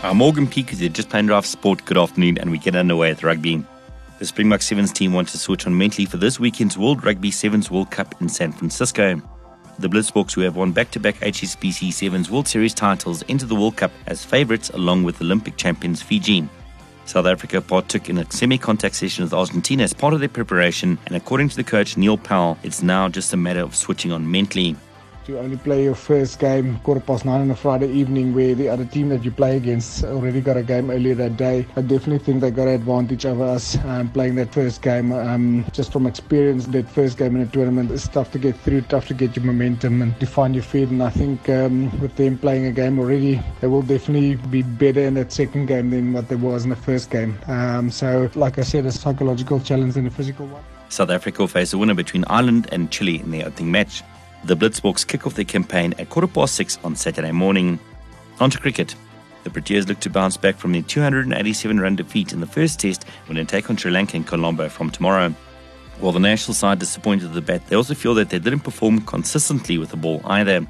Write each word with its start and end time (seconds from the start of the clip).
I'm 0.00 0.18
Morgan 0.18 0.46
Peak 0.46 0.70
with 0.70 0.94
just 0.94 1.08
playing 1.08 1.26
draft 1.26 1.48
sport. 1.48 1.84
Good 1.84 1.98
afternoon, 1.98 2.38
and 2.38 2.52
we 2.52 2.58
get 2.58 2.76
underway 2.76 3.10
with 3.10 3.24
rugby. 3.24 3.64
The 4.20 4.26
Springbok 4.26 4.62
Sevens 4.62 4.92
team 4.92 5.12
want 5.12 5.26
to 5.30 5.38
switch 5.38 5.66
on 5.66 5.76
mentally 5.76 6.06
for 6.06 6.18
this 6.18 6.38
weekend's 6.38 6.78
World 6.78 7.04
Rugby 7.04 7.32
Sevens 7.32 7.68
World 7.68 7.90
Cup 7.90 8.14
in 8.20 8.28
San 8.28 8.52
Francisco. 8.52 9.20
The 9.80 9.88
Blitzboks, 9.88 10.34
who 10.34 10.42
have 10.42 10.54
won 10.54 10.70
back 10.70 10.92
to 10.92 11.00
back 11.00 11.16
HSBC 11.16 11.92
Sevens 11.92 12.30
World 12.30 12.46
Series 12.46 12.74
titles, 12.74 13.24
enter 13.28 13.44
the 13.44 13.56
World 13.56 13.76
Cup 13.76 13.90
as 14.06 14.24
favourites 14.24 14.70
along 14.70 15.02
with 15.02 15.20
Olympic 15.20 15.56
champions 15.56 16.00
Fiji. 16.00 16.48
South 17.04 17.26
Africa 17.26 17.60
partook 17.60 18.08
in 18.08 18.18
a 18.18 18.30
semi 18.30 18.56
contact 18.56 18.94
session 18.94 19.24
with 19.24 19.34
Argentina 19.34 19.82
as 19.82 19.94
part 19.94 20.14
of 20.14 20.20
their 20.20 20.28
preparation, 20.28 20.96
and 21.06 21.16
according 21.16 21.48
to 21.48 21.56
the 21.56 21.64
coach 21.64 21.96
Neil 21.96 22.16
Powell, 22.16 22.56
it's 22.62 22.84
now 22.84 23.08
just 23.08 23.32
a 23.32 23.36
matter 23.36 23.62
of 23.62 23.74
switching 23.74 24.12
on 24.12 24.30
mentally 24.30 24.76
to 25.28 25.38
only 25.38 25.58
play 25.58 25.84
your 25.84 25.94
first 25.94 26.38
game 26.38 26.78
quarter 26.78 27.02
past 27.02 27.26
nine 27.26 27.42
on 27.42 27.50
a 27.50 27.54
Friday 27.54 27.90
evening 27.92 28.34
where 28.34 28.54
the 28.54 28.66
other 28.66 28.86
team 28.86 29.10
that 29.10 29.22
you 29.22 29.30
play 29.30 29.58
against 29.58 30.02
already 30.04 30.40
got 30.40 30.56
a 30.56 30.62
game 30.62 30.90
earlier 30.90 31.14
that 31.14 31.36
day. 31.36 31.66
I 31.76 31.82
definitely 31.82 32.20
think 32.20 32.40
they 32.40 32.50
got 32.50 32.66
an 32.66 32.74
advantage 32.74 33.26
over 33.26 33.44
us 33.44 33.76
um, 33.84 34.08
playing 34.10 34.36
that 34.36 34.54
first 34.54 34.80
game. 34.80 35.12
Um, 35.12 35.66
just 35.72 35.92
from 35.92 36.06
experience, 36.06 36.64
that 36.68 36.88
first 36.88 37.18
game 37.18 37.36
in 37.36 37.42
a 37.42 37.46
tournament 37.46 37.90
is 37.90 38.08
tough 38.08 38.32
to 38.32 38.38
get 38.38 38.56
through, 38.56 38.80
tough 38.82 39.06
to 39.08 39.14
get 39.14 39.36
your 39.36 39.44
momentum 39.44 40.00
and 40.00 40.18
to 40.18 40.26
find 40.26 40.54
your 40.54 40.64
feet. 40.64 40.88
And 40.88 41.02
I 41.02 41.10
think 41.10 41.46
um, 41.50 42.00
with 42.00 42.16
them 42.16 42.38
playing 42.38 42.64
a 42.64 42.72
game 42.72 42.98
already, 42.98 43.38
they 43.60 43.66
will 43.66 43.82
definitely 43.82 44.36
be 44.36 44.62
better 44.62 45.00
in 45.00 45.12
that 45.14 45.30
second 45.30 45.66
game 45.66 45.90
than 45.90 46.14
what 46.14 46.28
they 46.28 46.36
was 46.36 46.64
in 46.64 46.70
the 46.70 46.76
first 46.76 47.10
game. 47.10 47.38
Um, 47.48 47.90
so, 47.90 48.30
like 48.34 48.56
I 48.58 48.62
said, 48.62 48.86
a 48.86 48.92
psychological 48.92 49.60
challenge 49.60 49.92
than 49.92 50.06
a 50.06 50.10
physical 50.10 50.46
one. 50.46 50.64
South 50.88 51.10
Africa 51.10 51.42
will 51.42 51.48
face 51.48 51.74
a 51.74 51.78
winner 51.78 51.92
between 51.92 52.24
Ireland 52.28 52.66
and 52.72 52.90
Chile 52.90 53.20
in 53.20 53.30
the 53.30 53.44
opening 53.44 53.70
match. 53.70 54.02
The 54.44 54.56
Blitzboks 54.56 55.06
kick 55.06 55.26
off 55.26 55.34
their 55.34 55.44
campaign 55.44 55.94
at 55.98 56.10
quarter 56.10 56.28
past 56.28 56.54
six 56.54 56.78
on 56.84 56.94
Saturday 56.96 57.32
morning. 57.32 57.78
On 58.40 58.50
to 58.50 58.58
cricket. 58.58 58.94
The 59.44 59.50
Proteas 59.50 59.88
look 59.88 60.00
to 60.00 60.10
bounce 60.10 60.36
back 60.36 60.56
from 60.56 60.72
their 60.72 60.82
287 60.82 61.80
run 61.80 61.96
defeat 61.96 62.32
in 62.32 62.40
the 62.40 62.46
first 62.46 62.80
test 62.80 63.04
when 63.26 63.36
they 63.36 63.44
take 63.44 63.68
on 63.68 63.76
Sri 63.76 63.90
Lanka 63.90 64.16
in 64.16 64.24
Colombo 64.24 64.68
from 64.68 64.90
tomorrow. 64.90 65.34
While 66.00 66.12
the 66.12 66.20
national 66.20 66.54
side 66.54 66.78
disappointed 66.78 67.32
the 67.32 67.40
bat, 67.40 67.66
they 67.66 67.76
also 67.76 67.94
feel 67.94 68.14
that 68.14 68.30
they 68.30 68.38
didn't 68.38 68.60
perform 68.60 69.00
consistently 69.00 69.78
with 69.78 69.90
the 69.90 69.96
ball 69.96 70.20
either. 70.24 70.66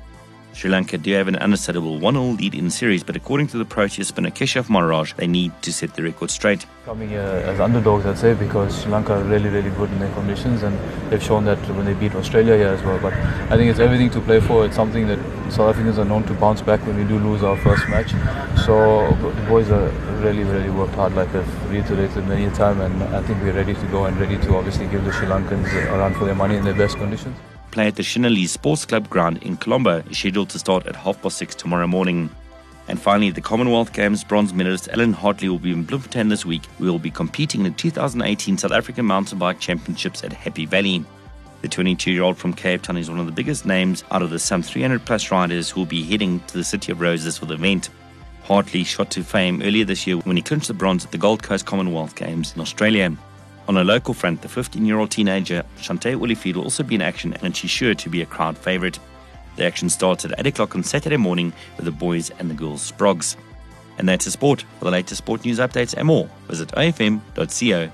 Sri 0.58 0.68
Lanka 0.70 0.98
do 0.98 1.12
have 1.12 1.28
an 1.28 1.36
unassailable 1.36 2.00
1 2.00 2.14
0 2.14 2.24
lead 2.30 2.52
in 2.52 2.68
series, 2.68 3.04
but 3.04 3.14
according 3.14 3.46
to 3.46 3.58
the 3.58 3.64
Proteas 3.64 4.06
spinner 4.06 4.30
Keshav 4.30 4.68
Maharaj, 4.68 5.12
they 5.12 5.28
need 5.28 5.52
to 5.62 5.72
set 5.72 5.94
the 5.94 6.02
record 6.02 6.32
straight. 6.32 6.66
Coming 6.84 7.10
here 7.10 7.20
as 7.20 7.60
underdogs, 7.60 8.04
I'd 8.04 8.18
say, 8.18 8.34
because 8.34 8.82
Sri 8.82 8.90
Lanka 8.90 9.12
are 9.12 9.22
really, 9.22 9.50
really 9.50 9.70
good 9.70 9.88
in 9.92 10.00
their 10.00 10.12
conditions 10.14 10.64
and 10.64 10.76
they've 11.12 11.22
shown 11.22 11.44
that 11.44 11.58
when 11.76 11.84
they 11.84 11.94
beat 11.94 12.12
Australia 12.16 12.56
here 12.56 12.70
as 12.70 12.82
well. 12.82 12.98
But 12.98 13.12
I 13.12 13.56
think 13.56 13.70
it's 13.70 13.78
everything 13.78 14.10
to 14.10 14.20
play 14.20 14.40
for. 14.40 14.66
It's 14.66 14.74
something 14.74 15.06
that 15.06 15.20
South 15.52 15.76
Africans 15.76 15.96
are 15.96 16.04
known 16.04 16.24
to 16.24 16.34
bounce 16.34 16.60
back 16.60 16.84
when 16.88 16.96
we 16.96 17.04
do 17.04 17.20
lose 17.20 17.44
our 17.44 17.56
first 17.58 17.88
match. 17.88 18.10
So 18.66 19.14
the 19.14 19.46
boys 19.46 19.70
are 19.70 19.90
really, 20.24 20.42
really 20.42 20.70
worked 20.70 20.96
hard, 20.96 21.14
like 21.14 21.32
I've 21.36 21.70
reiterated 21.70 22.26
many 22.26 22.46
a 22.46 22.50
time, 22.50 22.80
and 22.80 23.00
I 23.14 23.22
think 23.22 23.40
we're 23.44 23.52
ready 23.52 23.74
to 23.74 23.86
go 23.92 24.06
and 24.06 24.18
ready 24.18 24.38
to 24.38 24.56
obviously 24.56 24.88
give 24.88 25.04
the 25.04 25.12
Sri 25.12 25.28
Lankans 25.28 25.72
a 25.88 25.98
run 25.98 26.14
for 26.14 26.24
their 26.24 26.34
money 26.34 26.56
in 26.56 26.64
their 26.64 26.74
best 26.74 26.96
conditions 26.96 27.36
play 27.78 27.86
at 27.86 27.94
the 27.94 28.02
Sinhalese 28.02 28.48
Sports 28.48 28.84
Club 28.84 29.08
ground 29.08 29.40
in 29.44 29.56
Colombo 29.56 30.02
is 30.10 30.18
scheduled 30.18 30.50
to 30.50 30.58
start 30.58 30.88
at 30.88 30.96
half 30.96 31.22
past 31.22 31.38
six 31.38 31.54
tomorrow 31.54 31.86
morning. 31.86 32.28
And 32.88 33.00
finally, 33.00 33.30
the 33.30 33.40
Commonwealth 33.40 33.92
Games 33.92 34.24
bronze 34.24 34.52
medalist 34.52 34.88
Alan 34.88 35.12
Hatherly 35.12 35.48
will 35.48 35.60
be 35.60 35.70
in 35.70 35.84
Bloemfontein 35.84 36.28
this 36.28 36.44
week. 36.44 36.62
We 36.80 36.90
will 36.90 36.98
be 36.98 37.12
competing 37.12 37.60
in 37.60 37.70
the 37.70 37.78
2018 37.78 38.58
South 38.58 38.72
African 38.72 39.06
Mountain 39.06 39.38
Bike 39.38 39.60
Championships 39.60 40.24
at 40.24 40.32
Happy 40.32 40.66
Valley. 40.66 41.04
The 41.62 41.68
22 41.68 42.10
year 42.10 42.24
old 42.24 42.36
from 42.36 42.52
Cape 42.52 42.82
Town 42.82 42.96
is 42.96 43.08
one 43.08 43.20
of 43.20 43.26
the 43.26 43.32
biggest 43.40 43.64
names 43.64 44.02
out 44.10 44.22
of 44.22 44.30
the 44.30 44.40
some 44.40 44.60
300 44.60 45.04
plus 45.04 45.30
riders 45.30 45.70
who 45.70 45.82
will 45.82 45.86
be 45.86 46.02
heading 46.02 46.40
to 46.48 46.54
the 46.54 46.64
City 46.64 46.90
of 46.90 47.00
Roses 47.00 47.38
for 47.38 47.46
the 47.46 47.54
event. 47.54 47.90
Hatherly 48.42 48.82
shot 48.82 49.12
to 49.12 49.22
fame 49.22 49.62
earlier 49.62 49.84
this 49.84 50.04
year 50.04 50.16
when 50.16 50.36
he 50.36 50.42
clinched 50.42 50.66
the 50.66 50.74
bronze 50.74 51.04
at 51.04 51.12
the 51.12 51.18
Gold 51.18 51.44
Coast 51.44 51.64
Commonwealth 51.64 52.16
Games 52.16 52.52
in 52.56 52.60
Australia. 52.60 53.16
On 53.68 53.76
a 53.76 53.84
local 53.84 54.14
front, 54.14 54.40
the 54.40 54.48
15 54.48 54.84
year 54.86 54.98
old 54.98 55.10
teenager 55.10 55.62
Shantae 55.78 56.18
Olifield 56.18 56.56
will 56.56 56.64
also 56.64 56.82
be 56.82 56.94
in 56.94 57.02
action 57.02 57.34
and 57.42 57.54
she's 57.54 57.70
sure 57.70 57.94
to 57.94 58.08
be 58.08 58.22
a 58.22 58.26
crowd 58.26 58.56
favourite. 58.56 58.98
The 59.56 59.64
action 59.66 59.90
starts 59.90 60.24
at 60.24 60.32
8 60.38 60.46
o'clock 60.46 60.74
on 60.74 60.82
Saturday 60.82 61.18
morning 61.18 61.52
with 61.76 61.84
the 61.84 61.92
boys 61.92 62.30
and 62.38 62.48
the 62.48 62.54
girls 62.54 62.90
Sprogs. 62.90 63.36
And 63.98 64.08
that's 64.08 64.26
a 64.26 64.30
sport. 64.30 64.64
For 64.78 64.86
the 64.86 64.90
latest 64.90 65.18
sport 65.18 65.44
news 65.44 65.58
updates 65.58 65.94
and 65.94 66.06
more, 66.06 66.30
visit 66.46 66.68
ofm.co.za. 66.70 67.90